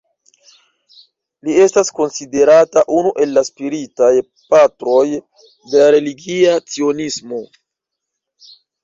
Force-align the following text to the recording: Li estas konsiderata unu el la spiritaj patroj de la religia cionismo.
Li 1.49 1.57
estas 1.65 1.91
konsiderata 1.99 2.83
unu 2.99 3.11
el 3.25 3.31
la 3.35 3.43
spiritaj 3.49 4.09
patroj 4.55 5.05
de 5.11 5.83
la 5.83 5.91
religia 5.97 6.57
cionismo. 6.73 7.43